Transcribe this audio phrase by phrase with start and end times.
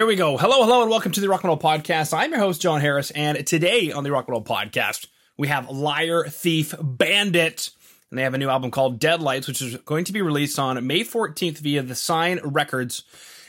[0.00, 0.36] Here we go.
[0.36, 2.16] Hello, hello, and welcome to the Rock Metal Podcast.
[2.16, 6.22] I'm your host, Jon Harris, and today on the Rock Metal Podcast, we have Liar,
[6.28, 7.70] Thief, Bandit,
[8.08, 10.86] and they have a new album called Deadlights, which is going to be released on
[10.86, 13.02] May 14th via the Sign Records.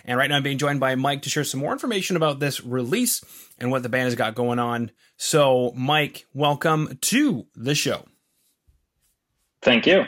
[0.05, 2.63] And right now, I'm being joined by Mike to share some more information about this
[2.63, 3.23] release
[3.59, 4.89] and what the band has got going on.
[5.17, 8.05] So, Mike, welcome to the show.
[9.61, 10.05] Thank you.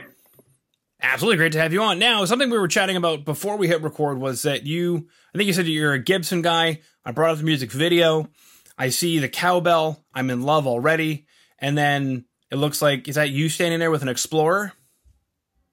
[1.02, 1.98] Absolutely great to have you on.
[1.98, 5.48] Now, something we were chatting about before we hit record was that you, I think
[5.48, 6.82] you said you're a Gibson guy.
[7.04, 8.30] I brought up the music video.
[8.78, 10.04] I see the cowbell.
[10.14, 11.26] I'm in love already.
[11.58, 14.74] And then it looks like, is that you standing there with an Explorer?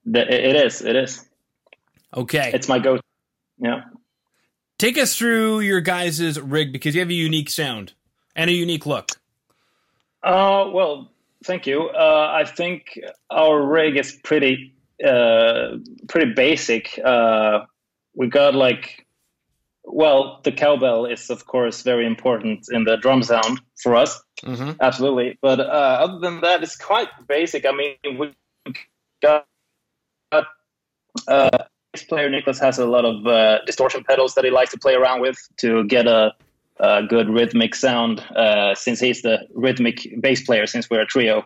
[0.07, 0.81] It is.
[0.81, 1.27] It is.
[2.17, 2.51] Okay.
[2.55, 2.99] It's my go.
[3.59, 3.83] Yeah.
[4.79, 7.93] Take us through your guys' rig because you have a unique sound
[8.35, 9.11] and a unique look.
[10.23, 11.11] Uh, well,
[11.45, 11.89] thank you.
[11.89, 12.99] Uh, I think
[13.31, 16.99] our rig is pretty uh, pretty basic.
[17.03, 17.61] Uh,
[18.15, 19.07] we got like,
[19.85, 24.73] well, the cowbell is of course very important in the drum sound for us, mm-hmm.
[24.81, 25.39] absolutely.
[25.41, 27.65] But uh, other than that, it's quite basic.
[27.67, 28.35] I mean, we
[29.23, 29.47] got.
[31.27, 31.51] Uh,
[31.93, 34.95] bass player Niklas has a lot of uh, distortion pedals that he likes to play
[34.95, 36.35] around with to get a,
[36.79, 38.21] a good rhythmic sound.
[38.21, 41.45] Uh, since he's the rhythmic bass player, since we're a trio,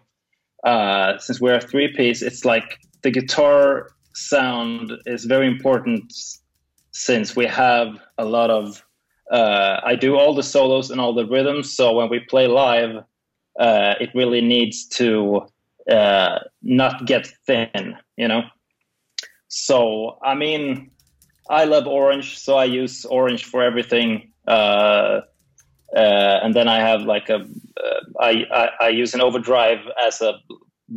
[0.64, 6.12] uh, since we're a three piece, it's like the guitar sound is very important
[6.92, 8.82] since we have a lot of
[9.30, 11.72] uh, I do all the solos and all the rhythms.
[11.72, 12.96] So when we play live,
[13.58, 15.46] uh, it really needs to
[15.90, 18.42] uh, not get thin, you know.
[19.48, 20.90] So I mean,
[21.48, 24.32] I love orange, so I use orange for everything.
[24.46, 25.22] Uh,
[25.96, 30.20] uh, and then I have like a uh, I, I I use an overdrive as
[30.20, 30.34] a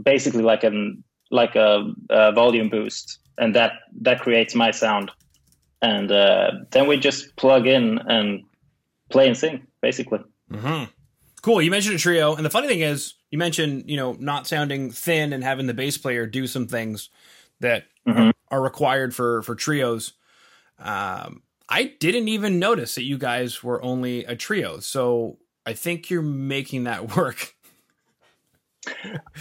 [0.04, 1.04] basically like an
[1.36, 5.12] like a, a volume boost, and that that creates my sound.
[5.82, 8.44] And uh, then we just plug in and
[9.10, 10.20] play and sing, basically.
[10.52, 10.86] Mm-hmm.
[11.42, 11.62] Cool.
[11.62, 14.92] You mentioned a trio, and the funny thing is, you mentioned you know not sounding
[14.92, 17.10] thin and having the bass player do some things
[17.60, 18.32] that mm-hmm.
[18.50, 20.14] are required for for trios.
[20.80, 26.10] Um, I didn't even notice that you guys were only a trio, so I think
[26.10, 27.55] you're making that work.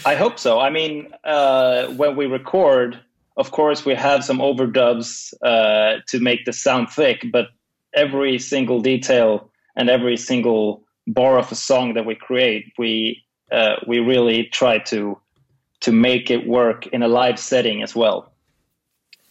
[0.05, 0.61] I hope so.
[0.61, 2.99] I mean, uh, when we record,
[3.37, 7.49] of course, we have some overdubs uh, to make the sound thick, but
[7.95, 13.23] every single detail and every single bar of a song that we create, we
[13.53, 15.19] uh, we really try to
[15.81, 18.34] to make it work in a live setting as well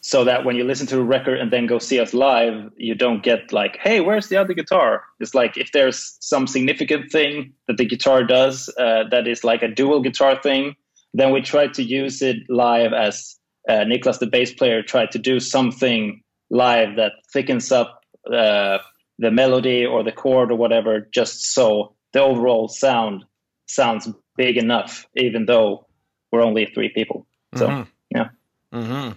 [0.05, 2.93] so that when you listen to a record and then go see us live, you
[2.93, 5.05] don't get like, hey, where's the other guitar?
[5.21, 9.63] It's like if there's some significant thing that the guitar does uh, that is like
[9.63, 10.75] a dual guitar thing,
[11.13, 15.19] then we try to use it live as uh, Niklas, the bass player, tried to
[15.19, 18.79] do something live that thickens up uh,
[19.19, 23.23] the melody or the chord or whatever, just so the overall sound
[23.67, 25.87] sounds big enough, even though
[26.29, 27.25] we're only three people.
[27.55, 27.89] So, mm-hmm.
[28.13, 28.29] yeah.
[28.73, 29.11] Mm-hmm.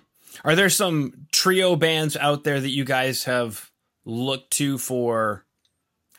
[0.44, 3.70] Are there some trio bands out there that you guys have
[4.04, 5.44] looked to for?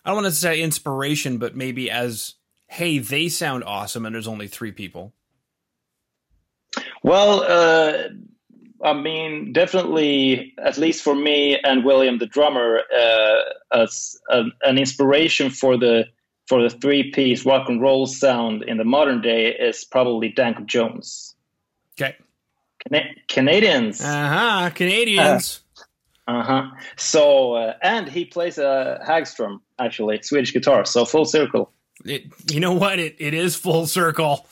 [0.04, 2.36] I don't want to say inspiration, but maybe as
[2.68, 5.14] hey, they sound awesome, and there's only three people.
[7.02, 8.10] Well, uh,
[8.84, 13.42] I mean, definitely, at least for me and William, the drummer, uh,
[13.74, 16.06] as an, an inspiration for the
[16.48, 20.64] for the three piece rock and roll sound in the modern day is probably Danko
[20.64, 21.36] Jones.
[22.00, 22.16] Okay.
[22.92, 24.02] Can- Canadians.
[24.02, 24.70] Uh huh.
[24.72, 25.62] Canadians.
[26.28, 26.64] Uh huh.
[26.98, 30.84] So, uh, and he plays a Hagstrom, actually, Swedish guitar.
[30.86, 31.72] So, full circle.
[32.06, 33.00] It, you know what?
[33.00, 34.46] It, it is full circle.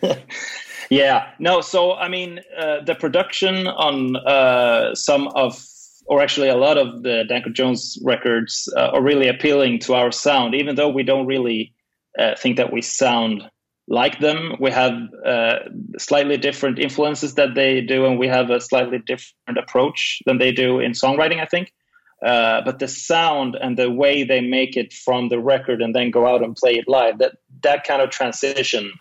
[0.90, 1.30] yeah.
[1.38, 5.58] No, so, I mean, uh, the production on uh, some of,
[6.06, 10.12] or actually a lot of the Danko Jones records uh, are really appealing to our
[10.12, 11.74] sound, even though we don't really
[12.18, 13.42] uh, think that we sound
[13.90, 14.54] like them.
[14.60, 14.92] We have
[15.26, 15.58] uh,
[15.98, 20.52] slightly different influences that they do, and we have a slightly different approach than they
[20.52, 21.74] do in songwriting, I think.
[22.24, 26.10] Uh, but the sound and the way they make it from the record and then
[26.10, 28.92] go out and play it live, that that kind of transition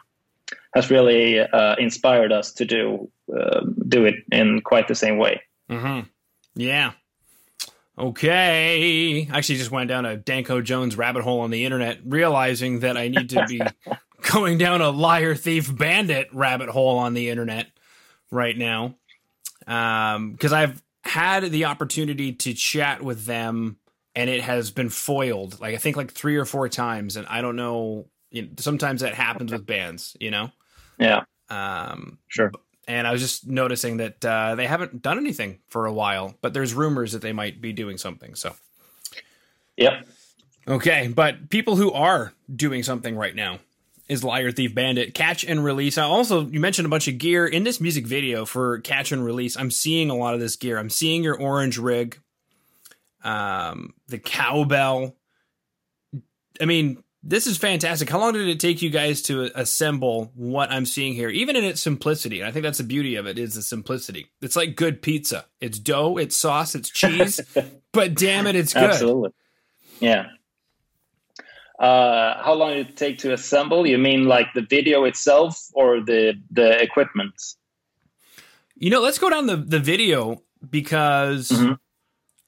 [0.74, 5.42] has really uh, inspired us to do uh, do it in quite the same way.
[5.70, 6.08] Mm-hmm.
[6.56, 6.94] Yeah.
[7.98, 9.28] Okay.
[9.30, 12.98] I actually just went down a Danko Jones rabbit hole on the internet, realizing that
[12.98, 13.62] I need to be
[14.22, 17.68] going down a liar, thief, bandit rabbit hole on the internet
[18.32, 18.96] right now.
[19.68, 23.78] Um, because I've had the opportunity to chat with them
[24.16, 27.16] and it has been foiled like I think like three or four times.
[27.16, 30.52] And I don't know, you know sometimes that happens with bands, you know?
[30.98, 31.24] Yeah.
[31.50, 32.52] Um, sure.
[32.88, 36.54] And I was just noticing that uh, they haven't done anything for a while, but
[36.54, 38.34] there's rumors that they might be doing something.
[38.36, 38.56] So
[39.80, 40.06] Yep.
[40.68, 43.60] Okay, but people who are doing something right now
[44.10, 45.98] is Liar Thief Bandit catch and release.
[45.98, 49.24] I also you mentioned a bunch of gear in this music video for catch and
[49.24, 49.56] release.
[49.56, 50.78] I'm seeing a lot of this gear.
[50.78, 52.20] I'm seeing your orange rig,
[53.24, 55.16] um, the cowbell.
[56.60, 58.10] I mean, this is fantastic.
[58.10, 61.64] How long did it take you guys to assemble what I'm seeing here, even in
[61.64, 62.40] its simplicity?
[62.40, 64.28] and I think that's the beauty of it is the simplicity.
[64.42, 65.46] It's like good pizza.
[65.62, 67.40] It's dough, it's sauce, it's cheese,
[67.92, 68.84] but damn it, it's good.
[68.84, 69.32] Absolutely.
[70.00, 70.28] Yeah.
[71.80, 73.88] Uh, how long did it take to assemble?
[73.88, 77.34] You mean like the video itself or the the equipment?
[78.76, 81.74] You know, let's go down the the video because mm-hmm.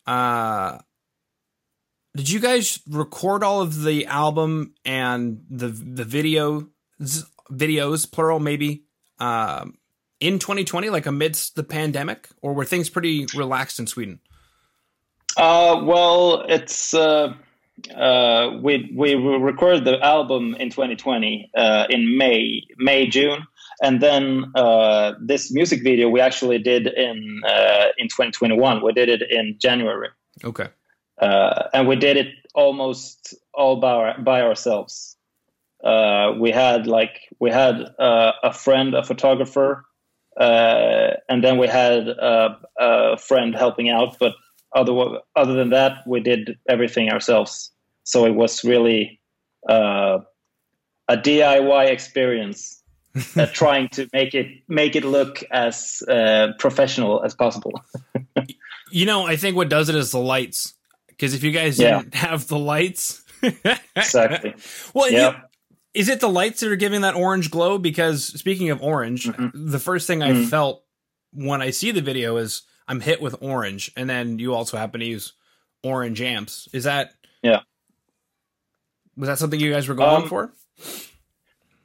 [0.06, 0.80] uh
[2.16, 6.68] did you guys record all of the album and the the video
[7.50, 8.84] videos plural maybe
[9.20, 9.78] um,
[10.20, 14.20] in 2020 like amidst the pandemic or were things pretty relaxed in Sweden?
[15.38, 17.34] Uh well, it's uh
[17.96, 23.46] uh, we we recorded the album in 2020 uh, in May May June,
[23.82, 28.84] and then uh, this music video we actually did in uh, in 2021.
[28.84, 30.10] We did it in January.
[30.44, 30.68] Okay,
[31.22, 35.18] uh, and we did it almost all by by ourselves.
[35.84, 39.86] Uh, we had like we had a friend, a photographer,
[40.38, 44.34] and then we had a, a friend helping out, but
[44.74, 47.72] other other than that, we did everything ourselves.
[48.04, 49.20] So it was really
[49.70, 50.20] uh,
[51.08, 52.82] a DIY experience,
[53.36, 57.74] uh, trying to make it make it look as uh, professional as possible.
[58.92, 60.74] you know, I think what does it is the lights.
[61.08, 62.00] Because if you guys yeah.
[62.00, 63.24] didn't have the lights,
[63.96, 64.56] exactly.
[64.94, 65.36] Well, yep.
[65.36, 67.78] you, is it the lights that are giving that orange glow?
[67.78, 69.70] Because speaking of orange, mm-hmm.
[69.70, 70.46] the first thing I mm-hmm.
[70.46, 70.84] felt
[71.32, 75.00] when I see the video is I'm hit with orange, and then you also happen
[75.00, 75.34] to use
[75.84, 76.68] orange amps.
[76.74, 77.62] Is that yeah?
[79.16, 80.54] Was that something you guys were going um, for?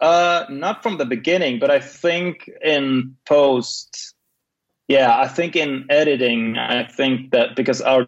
[0.00, 4.14] Uh, not from the beginning, but I think in post,
[4.88, 8.06] yeah, I think in editing, I think that because our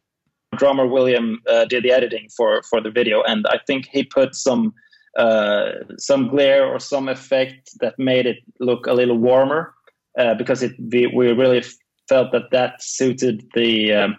[0.56, 4.34] drummer William uh, did the editing for for the video, and I think he put
[4.34, 4.74] some
[5.16, 9.74] uh, some glare or some effect that made it look a little warmer
[10.18, 11.62] uh, because it we, we really
[12.08, 14.16] felt that that suited the um,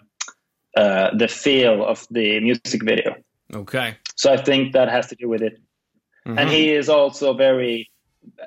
[0.76, 3.16] uh, the feel of the music video.
[3.52, 3.96] Okay.
[4.14, 5.58] So I think that has to do with it.
[6.26, 6.38] Mm-hmm.
[6.38, 7.90] And he is also very,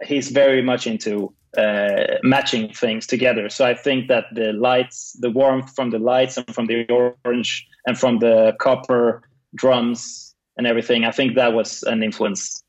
[0.04, 3.50] he's very much into uh, matching things together.
[3.50, 6.88] So I think that the lights, the warmth from the lights and from the
[7.26, 9.24] orange and from the copper
[9.56, 12.64] drums and everything, I think that was an influence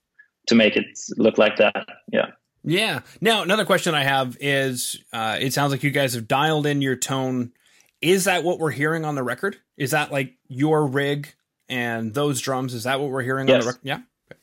[0.48, 1.86] to make it look like that.
[2.12, 2.26] Yeah.
[2.64, 3.00] Yeah.
[3.20, 6.82] Now, another question I have is uh, it sounds like you guys have dialed in
[6.82, 7.52] your tone.
[8.00, 9.56] Is that what we're hearing on the record?
[9.76, 11.34] Is that like your rig
[11.68, 12.74] and those drums.
[12.74, 13.54] Is that what we're hearing yes.
[13.54, 13.80] on the record?
[13.82, 14.00] Yeah.
[14.30, 14.40] Okay.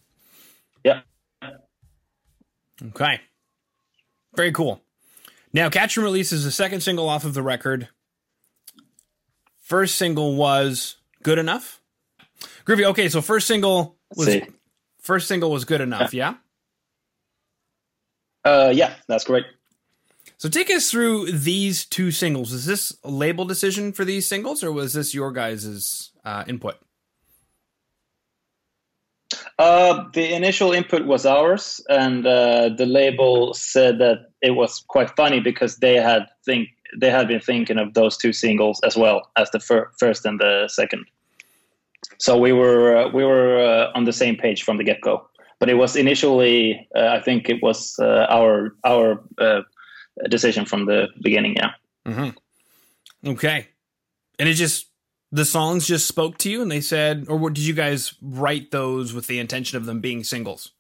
[0.83, 1.51] Yeah.
[2.89, 3.21] Okay.
[4.35, 4.81] Very cool.
[5.53, 7.89] Now, Catch and Release is the second single off of the record.
[9.61, 11.81] First single was Good Enough.
[12.65, 12.85] Groovy.
[12.85, 14.37] Okay, so first single was
[14.99, 16.13] first single was Good Enough.
[16.13, 16.35] Yeah.
[18.43, 19.47] Uh, yeah, that's correct.
[20.37, 22.51] So take us through these two singles.
[22.51, 26.77] Is this a label decision for these singles, or was this your guys' uh, input?
[29.59, 35.15] Uh, the initial input was ours, and uh, the label said that it was quite
[35.15, 36.69] funny because they had think
[36.99, 40.39] they had been thinking of those two singles as well as the fir- first and
[40.39, 41.05] the second.
[42.17, 45.27] So we were uh, we were uh, on the same page from the get go.
[45.61, 49.23] But it was initially, uh, I think it was uh, our our
[50.27, 51.55] decision from the beginning.
[51.55, 51.71] Yeah.
[52.05, 53.29] Mm-hmm.
[53.29, 53.67] Okay,
[54.39, 54.87] and it just
[55.31, 59.13] the songs just spoke to you and they said or did you guys write those
[59.13, 60.71] with the intention of them being singles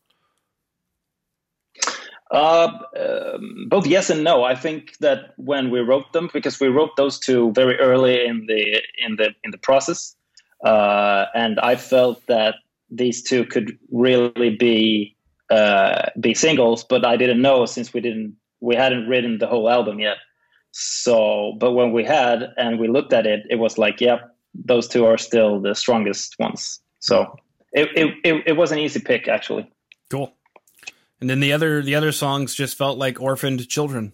[2.31, 4.43] uh, um, both yes and no.
[4.45, 8.45] I think that when we wrote them, because we wrote those two very early in
[8.45, 10.15] the in the in the process,
[10.63, 12.55] uh, and I felt that
[12.91, 15.15] these two could really be
[15.49, 19.69] uh, be singles, but I didn't know since we didn't we hadn't written the whole
[19.69, 20.17] album yet.
[20.71, 24.87] So, but when we had and we looked at it, it was like, yep, those
[24.87, 26.79] two are still the strongest ones.
[26.99, 27.35] So
[27.73, 29.69] it, it, it, it was an easy pick actually.
[30.09, 30.33] Cool.
[31.19, 34.13] And then the other the other songs just felt like orphaned children.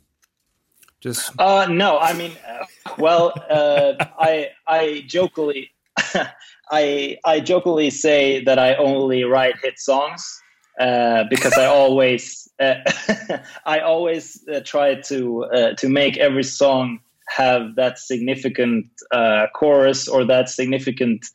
[1.00, 2.66] Just uh no, I mean uh,
[2.98, 5.72] well uh I I jokingly
[6.72, 10.42] I I jokingly say that I only write hit songs
[10.80, 12.76] uh, because I always uh,
[13.66, 20.08] I always uh, try to uh, to make every song have that significant uh, chorus
[20.08, 21.26] or that significant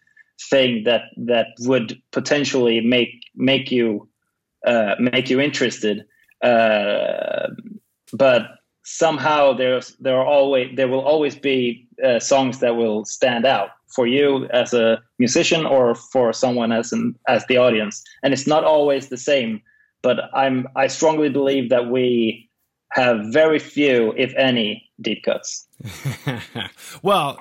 [0.51, 4.09] thing that that would potentially make make you
[4.67, 6.05] uh, make you interested.
[6.43, 7.49] Uh,
[8.13, 8.43] but
[8.85, 13.71] somehow there's there are always there will always be uh, songs that will stand out
[13.89, 18.47] for you as a musician or for someone as an as the audience, and it's
[18.47, 19.61] not always the same.
[20.03, 22.49] But I'm I strongly believe that we
[22.93, 25.67] have very few, if any, deep cuts.
[27.03, 27.41] well,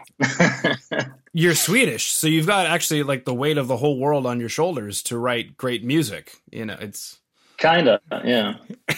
[1.33, 4.50] you're Swedish, so you've got actually like the weight of the whole world on your
[4.50, 6.41] shoulders to write great music.
[6.51, 7.19] You know, it's
[7.57, 8.55] kind of yeah.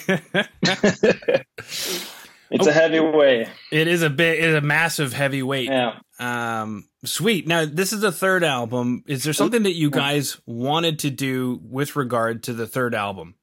[2.53, 3.48] it's oh, a heavy weight.
[3.72, 4.38] It is a bit.
[4.38, 5.69] It is a massive heavy weight.
[5.69, 5.98] Yeah.
[6.19, 6.88] Um.
[7.03, 7.48] Sweet.
[7.48, 9.03] Now this is the third album.
[9.07, 13.36] Is there something that you guys wanted to do with regard to the third album?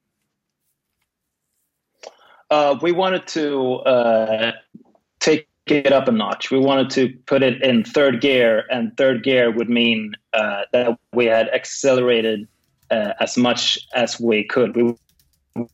[2.50, 4.52] Uh, we wanted to uh,
[5.18, 6.52] take it up a notch.
[6.52, 10.96] We wanted to put it in third gear, and third gear would mean uh, that
[11.12, 12.46] we had accelerated
[12.92, 14.76] uh, as much as we could.
[14.76, 14.94] We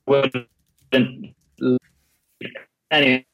[0.07, 0.49] wouldn't
[2.91, 3.25] anything.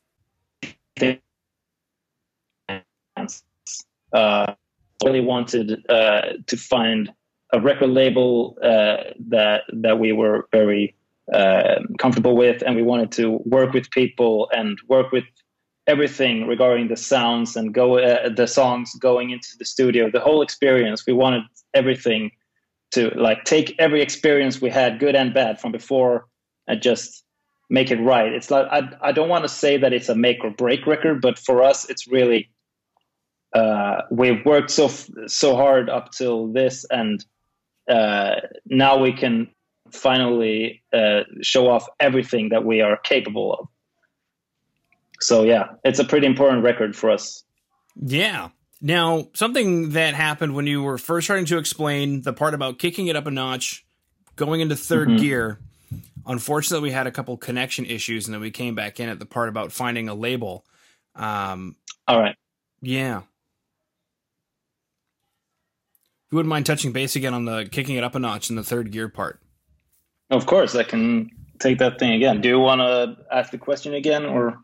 [4.12, 4.54] Uh,
[5.04, 7.12] really wanted uh, to find
[7.52, 8.96] a record label uh,
[9.28, 10.94] that that we were very
[11.32, 15.24] uh, comfortable with, and we wanted to work with people and work with
[15.86, 20.40] everything regarding the sounds and go uh, the songs going into the studio the whole
[20.40, 21.42] experience we wanted
[21.74, 22.30] everything
[22.92, 26.26] to like take every experience we had good and bad from before
[26.68, 27.24] and just
[27.72, 30.44] make it right it's like i, I don't want to say that it's a make
[30.44, 32.50] or break record but for us it's really
[33.54, 34.88] uh, we've worked so
[35.26, 37.22] so hard up till this and
[37.90, 39.48] uh, now we can
[39.90, 43.68] finally uh, show off everything that we are capable of
[45.22, 47.44] so yeah, it's a pretty important record for us.
[47.96, 48.48] Yeah.
[48.80, 53.06] Now, something that happened when you were first starting to explain the part about kicking
[53.06, 53.86] it up a notch,
[54.34, 55.16] going into 3rd mm-hmm.
[55.18, 55.60] gear.
[56.26, 59.26] Unfortunately, we had a couple connection issues, and then we came back in at the
[59.26, 60.64] part about finding a label.
[61.14, 61.76] Um,
[62.06, 62.36] All right.
[62.80, 63.18] Yeah.
[66.26, 68.56] If you wouldn't mind touching base again on the kicking it up a notch in
[68.56, 69.40] the third gear part.
[70.30, 72.40] Of course, I can take that thing again.
[72.40, 74.58] Do you want to ask the question again, or?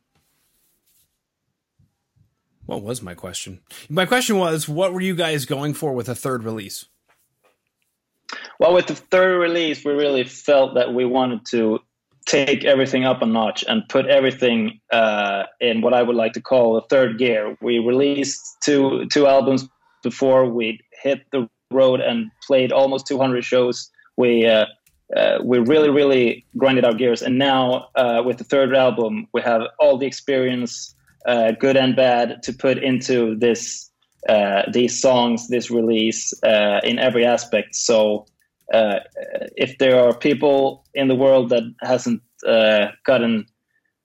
[2.67, 3.61] What was my question?
[3.88, 6.87] My question was, what were you guys going for with a third release?
[8.59, 11.79] Well, with the third release, we really felt that we wanted to
[12.27, 16.43] take everything up a notch and put everything uh, in what I would like to
[16.43, 17.57] call a third gear.
[17.62, 19.69] We released two two albums
[20.03, 23.91] before we hit the road and played almost 200 shows.
[24.17, 24.67] We uh,
[25.17, 29.41] uh, we really really grinded our gears, and now uh, with the third album, we
[29.43, 30.95] have all the experience
[31.27, 33.91] uh, good and bad, to put into this
[34.29, 36.35] uh, these songs, this release
[36.83, 37.77] in every aspect.
[37.77, 38.27] So
[38.73, 39.01] uh,
[39.57, 43.47] if there are people in the world that hasn't uh, gotten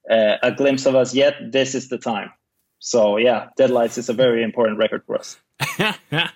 [0.10, 2.32] uh, a glimpse of us yet, this is the time.
[2.80, 5.38] So yeah, Deadlights is a very important record for us.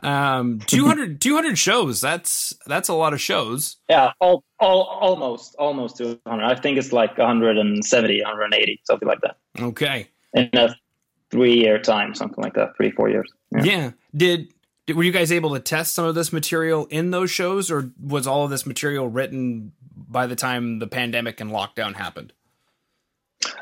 [0.00, 5.96] um 200, 200 shows that's that's a lot of shows yeah all, all almost almost
[5.96, 10.76] 200 i think it's like 170 180 something like that okay in a
[11.30, 13.30] three year time, something like that, three four years.
[13.52, 13.62] Yeah.
[13.62, 13.90] yeah.
[14.14, 14.54] Did, did
[14.94, 18.26] were you guys able to test some of this material in those shows, or was
[18.26, 22.32] all of this material written by the time the pandemic and lockdown happened?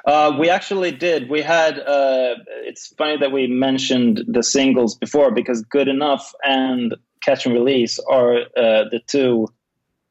[0.05, 1.29] Uh, we actually did.
[1.29, 1.79] We had.
[1.79, 7.55] Uh, it's funny that we mentioned the singles before because "Good Enough" and "Catch and
[7.55, 9.49] Release" are uh, the two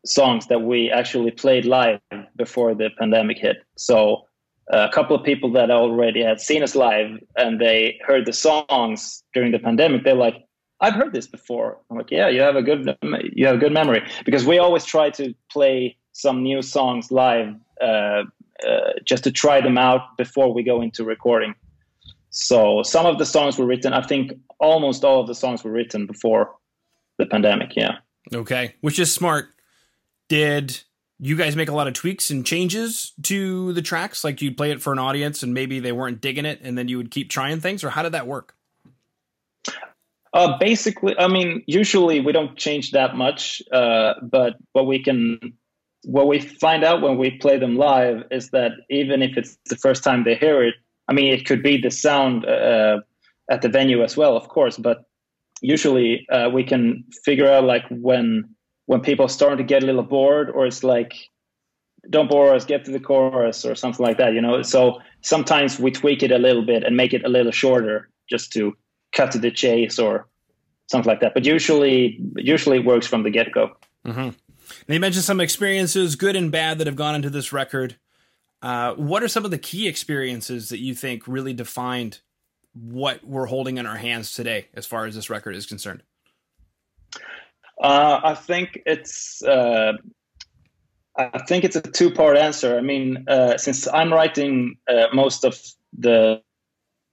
[0.06, 2.00] songs that we actually played live
[2.36, 3.58] before the pandemic hit.
[3.76, 4.28] So
[4.68, 9.24] a couple of people that already had seen us live and they heard the songs
[9.34, 10.46] during the pandemic they're like
[10.86, 11.80] i've heard this before.
[11.90, 12.98] I'm like yeah you have a good
[13.34, 14.02] you have a good memory.
[14.24, 18.24] Because we always try to play some new songs live uh,
[18.66, 21.56] uh, just to try them out before we go into recording.
[22.30, 25.72] So some of the songs were written i think almost all of the songs were
[25.72, 26.56] written before
[27.18, 27.98] the pandemic yeah.
[28.34, 29.50] Okay which is smart.
[30.28, 30.82] Did
[31.20, 34.24] you guys make a lot of tweaks and changes to the tracks?
[34.24, 36.88] Like you'd play it for an audience and maybe they weren't digging it and then
[36.88, 37.84] you would keep trying things?
[37.84, 38.56] Or how did that work
[40.36, 45.40] uh, basically i mean usually we don't change that much uh, but what we can
[46.04, 49.78] what we find out when we play them live is that even if it's the
[49.78, 50.76] first time they hear it
[51.08, 53.00] i mean it could be the sound uh,
[53.50, 55.06] at the venue as well of course but
[55.62, 59.86] usually uh, we can figure out like when when people are starting to get a
[59.86, 61.14] little bored or it's like
[62.10, 64.62] don't bore us get to the chorus or something like that you know?
[64.62, 68.52] So sometimes we tweak it a little bit and make it a little shorter just
[68.54, 68.76] to
[69.16, 70.28] cut to the chase or
[70.88, 71.34] something like that.
[71.34, 73.76] But usually, usually it works from the get go.
[74.06, 74.30] Mm-hmm.
[74.92, 77.98] you mentioned some experiences, good and bad, that have gone into this record.
[78.62, 82.20] Uh, what are some of the key experiences that you think really defined
[82.74, 86.04] what we're holding in our hands today, as far as this record is concerned?
[87.82, 89.94] Uh, I think it's uh,
[91.18, 92.78] I think it's a two part answer.
[92.78, 95.60] I mean, uh, since I'm writing uh, most of
[95.98, 96.42] the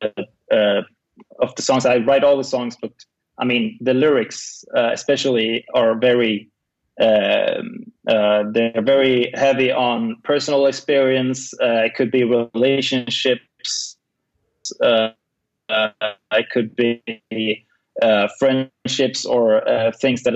[0.02, 0.82] uh,
[1.40, 2.92] of the songs, I write all the songs, but
[3.38, 6.49] I mean the lyrics, uh, especially, are very
[7.00, 11.52] um, they're very heavy on personal experience.
[11.61, 13.97] it could be relationships.
[14.81, 17.66] it could be
[18.00, 20.35] uh, friendships or uh, things that,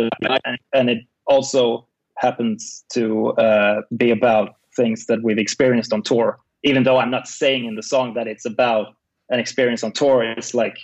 [0.74, 6.38] and it also happens to uh, be about things that we've experienced on tour.
[6.64, 8.94] Even though I'm not saying in the song that it's about
[9.30, 10.78] an experience on tour, it's like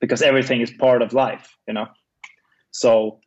[0.00, 1.86] because everything is part of life, you know.
[2.72, 3.20] So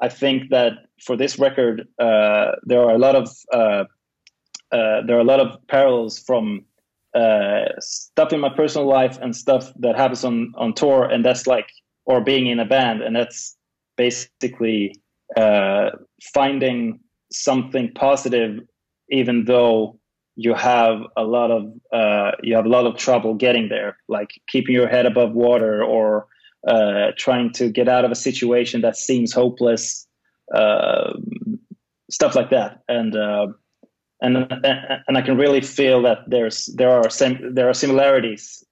[0.00, 0.72] I think that
[1.04, 3.84] for this record, uh, there are a lot of uh,
[4.70, 6.64] uh, there are a lot of parallels from
[7.14, 11.46] uh, stuff in my personal life and stuff that happens on on tour, and that's
[11.46, 11.68] like
[12.04, 13.56] or being in a band, and that's
[13.96, 14.94] basically
[15.36, 15.90] uh,
[16.32, 17.00] finding
[17.30, 18.60] something positive,
[19.10, 19.98] even though
[20.38, 24.30] you have a lot of uh, you have a lot of trouble getting there, like
[24.46, 26.28] keeping your head above water or
[26.66, 30.06] uh, trying to get out of a situation that seems hopeless,
[30.54, 31.12] uh,
[32.08, 33.48] stuff like that, and uh,
[34.22, 34.36] and
[35.08, 38.64] and I can really feel that there's there are sim- there are similarities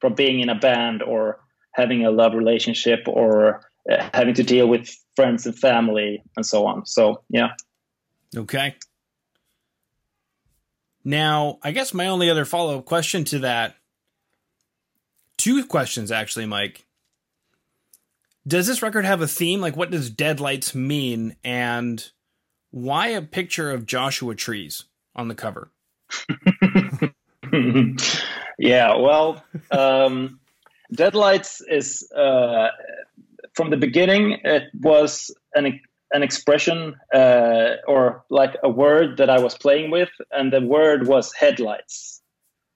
[0.00, 1.40] from being in a band or
[1.72, 6.66] having a love relationship or uh, having to deal with friends and family and so
[6.66, 6.86] on.
[6.86, 7.48] So yeah.
[8.36, 8.76] Okay.
[11.04, 13.76] Now, I guess my only other follow up question to that,
[15.36, 16.86] two questions actually, Mike.
[18.46, 19.60] Does this record have a theme?
[19.60, 21.36] Like, what does Deadlights mean?
[21.44, 22.10] And
[22.70, 25.70] why a picture of Joshua trees on the cover?
[28.58, 30.40] yeah, well, um,
[30.92, 32.68] Deadlights is uh,
[33.54, 34.40] from the beginning.
[34.44, 35.80] It was an
[36.12, 41.06] an expression uh, or like a word that I was playing with, and the word
[41.06, 42.22] was headlights.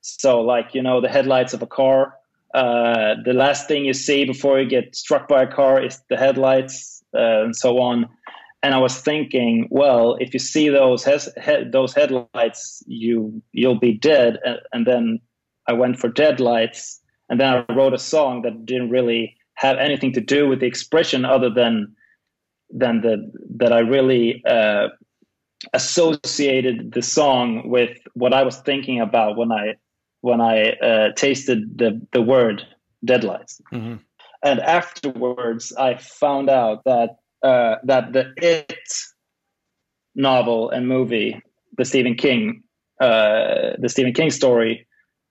[0.00, 2.14] So, like you know, the headlights of a car.
[2.54, 6.16] Uh, the last thing you see before you get struck by a car is the
[6.16, 8.08] headlights, uh, and so on
[8.62, 13.92] and I was thinking, well, if you see those he- those headlights, you you'll be
[13.92, 14.38] dead.
[14.44, 15.20] And, and, then
[15.68, 20.12] I went for deadlights, and then I wrote a song that didn't really have anything
[20.14, 21.94] to do with the expression, other than
[22.70, 24.88] than the that I really uh,
[25.72, 29.74] associated the song with what I was thinking about when I
[30.20, 32.62] when I uh, tasted the the word
[33.04, 33.60] deadlights.
[33.72, 33.96] Mm-hmm.
[34.42, 38.78] And afterwards, I found out that uh, that the It
[40.14, 41.40] novel and movie,
[41.76, 42.62] the Stephen King,
[43.00, 44.86] uh, the Stephen King story,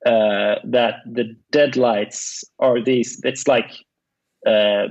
[0.06, 3.20] uh, that the deadlights are these.
[3.24, 3.72] It's like
[4.46, 4.88] uh,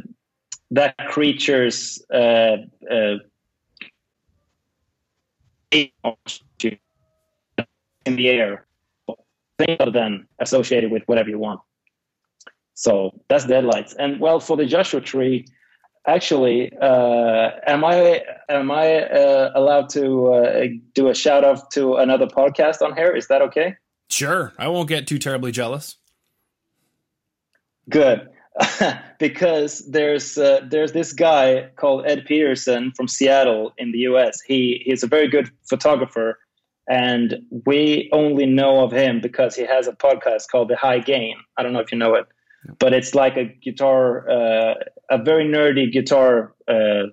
[0.71, 2.57] that creature's uh,
[2.91, 3.17] uh,
[8.07, 8.67] in the air,
[9.81, 11.61] other than associated with whatever you want.
[12.75, 13.95] So that's deadlights.
[13.99, 15.47] And well, for the Joshua Tree,
[16.07, 21.97] actually, uh, am I am I uh, allowed to uh, do a shout out to
[21.97, 23.15] another podcast on here?
[23.15, 23.77] Is that okay?
[24.09, 25.97] Sure, I won't get too terribly jealous.
[27.89, 28.29] Good,
[29.19, 34.41] because there's uh, there's this guy called Ed Peterson from Seattle in the U.S.
[34.41, 36.39] He he's a very good photographer,
[36.89, 37.35] and
[37.67, 41.37] we only know of him because he has a podcast called The High Gain.
[41.57, 42.27] I don't know if you know it
[42.79, 44.75] but it's like a guitar, uh,
[45.11, 47.07] a very nerdy guitar uh,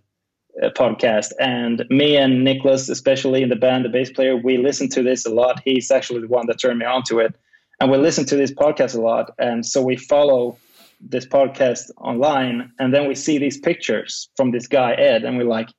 [0.75, 1.31] podcast.
[1.39, 5.25] And me and Niklas, especially in the band, the bass player, we listen to this
[5.25, 5.61] a lot.
[5.63, 7.35] He's actually the one that turned me on to it,
[7.79, 9.31] and we listen to this podcast a lot.
[9.37, 10.57] And so we follow
[10.99, 15.43] this podcast online, and then we see these pictures from this guy Ed, and we're
[15.45, 15.69] like,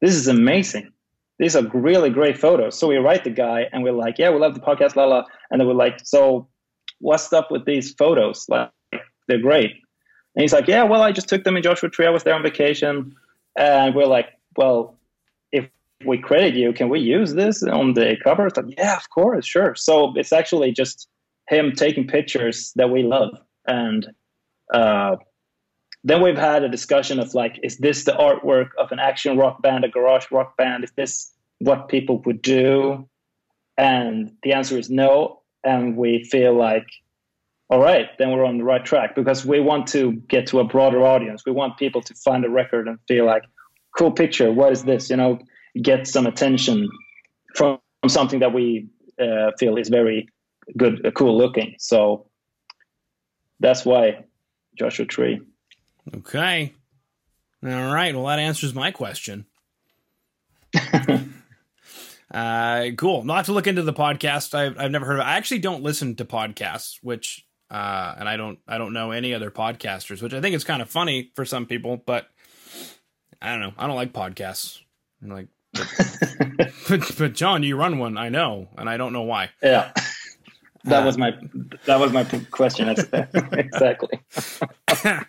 [0.00, 0.92] "This is amazing."
[1.38, 2.78] These are really great photos.
[2.78, 5.24] So we write the guy and we're like, yeah, we love the podcast, la la.
[5.50, 6.48] And then we're like, so
[7.00, 8.46] what's up with these photos?
[8.48, 8.70] Like,
[9.26, 9.72] they're great.
[10.36, 12.06] And he's like, yeah, well, I just took them in Joshua Tree.
[12.06, 13.14] I was there on vacation.
[13.58, 14.96] And we're like, well,
[15.50, 15.68] if
[16.06, 18.46] we credit you, can we use this on the cover?
[18.46, 19.74] It's like, yeah, of course, sure.
[19.74, 21.08] So it's actually just
[21.48, 23.36] him taking pictures that we love.
[23.66, 24.06] And
[24.72, 25.16] uh,
[26.02, 29.62] then we've had a discussion of like, is this the artwork of an action rock
[29.62, 30.84] band, a garage rock band?
[30.84, 33.08] Is this what people would do?
[33.76, 35.40] And the answer is no.
[35.64, 36.86] And we feel like
[37.70, 40.64] all right, then we're on the right track because we want to get to a
[40.64, 41.44] broader audience.
[41.46, 43.44] We want people to find a record and feel like,
[43.96, 44.52] cool picture.
[44.52, 45.08] What is this?
[45.08, 45.38] You know,
[45.80, 46.88] get some attention
[47.54, 48.88] from, from something that we
[49.20, 50.28] uh, feel is very
[50.76, 51.74] good, uh, cool looking.
[51.78, 52.26] So
[53.60, 54.24] that's why
[54.76, 55.40] Joshua Tree.
[56.16, 56.72] Okay.
[57.62, 58.14] All right.
[58.14, 59.46] Well, that answers my question.
[62.30, 63.24] uh, cool.
[63.28, 64.54] I'll have to look into the podcast.
[64.54, 65.28] I've, I've never heard of it.
[65.28, 69.32] I actually don't listen to podcasts, which, uh, and I don't, I don't know any
[69.32, 72.28] other podcasters, which I think is kind of funny for some people, but
[73.40, 73.72] I don't know.
[73.78, 74.80] I don't like podcasts.
[75.22, 75.88] I'm like, but,
[76.88, 78.18] but, but Jon, you run one.
[78.18, 79.50] I know, and I don't know why.
[79.62, 79.92] Yeah.
[80.84, 81.32] That uh, was my
[81.86, 82.88] that was my question
[83.52, 84.20] exactly.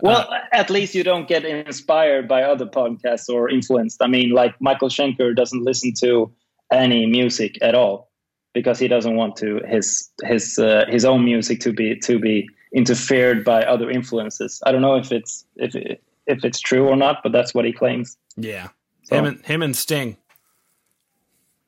[0.00, 4.02] well, uh, at least you don't get inspired by other podcasts or influenced.
[4.02, 6.32] I mean, like Michael Schenker doesn't listen to
[6.72, 8.10] any music at all
[8.54, 12.48] because he doesn't want to his his uh, his own music to be to be
[12.72, 14.62] interfered by other influences.
[14.64, 17.66] I don't know if it's if it, if it's true or not, but that's what
[17.66, 18.16] he claims.
[18.36, 18.68] Yeah,
[19.04, 19.16] so.
[19.16, 20.16] him and him and Sting.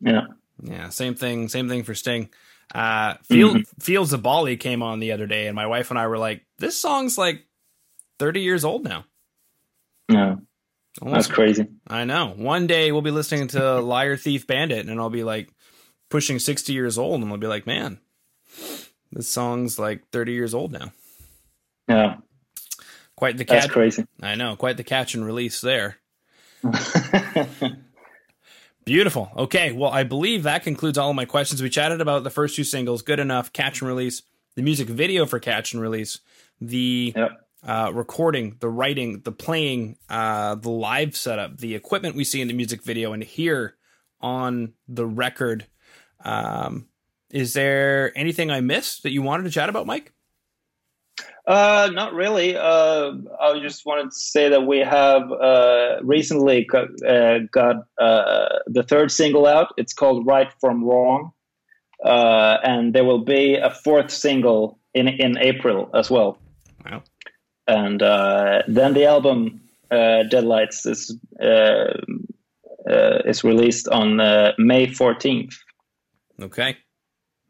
[0.01, 0.29] Yeah,
[0.63, 1.49] yeah, same thing.
[1.49, 2.31] Same thing for Sting.
[2.75, 3.81] Uh, Field, mm-hmm.
[3.81, 6.45] Fields of Bali came on the other day, and my wife and I were like,
[6.59, 7.47] "This song's like
[8.19, 9.05] thirty years old now."
[10.09, 10.41] No,
[11.01, 11.67] Almost, that's crazy.
[11.87, 12.35] I know.
[12.37, 15.51] One day we'll be listening to Liar Thief Bandit, and I'll be like
[16.11, 18.01] pushing sixty years old, and I'll be like, "Man,
[19.13, 20.93] this song's like thirty years old now."
[21.89, 22.17] Yeah,
[23.17, 23.63] quite the catch.
[23.63, 24.07] That's crazy.
[24.21, 25.97] I know, quite the catch and release there.
[28.89, 29.31] Beautiful.
[29.37, 29.73] Okay.
[29.73, 31.63] Well, I believe that concludes all of my questions.
[31.63, 34.23] We chatted about the first two singles, Good Enough, Catch and Release,
[34.57, 36.21] the music video for Catch and Release,
[36.59, 37.47] the yep.
[37.63, 42.49] uh, recording, the writing, the playing, uh, the live setup, the equipment we see in
[42.49, 43.77] the music video and hear
[44.23, 45.67] on the record.
[46.25, 46.87] Um,
[47.31, 50.15] is there anything I missed that you wanted to chat about, Mike?
[51.47, 52.57] Uh, not really.
[52.57, 58.59] Uh, I just wanted to say that we have uh, recently got, uh, got uh,
[58.67, 59.73] the third single out.
[59.79, 61.33] It's called "Right from Wrong,"
[62.05, 66.39] uh, and there will be a fourth single in in April as well.
[66.85, 67.03] Wow!
[67.67, 71.17] And then the album "Deadlights" is
[73.25, 74.17] is released on
[74.59, 75.57] May fourteenth.
[76.43, 76.77] Okay,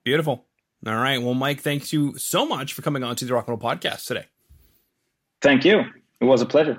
[0.05, 0.48] beautiful.
[0.87, 1.21] All right.
[1.21, 4.27] Well, Mike, thanks you so much for coming on to the Rock Metal Podcast today.
[5.41, 5.81] Thank you.
[6.21, 6.79] It was a pleasure.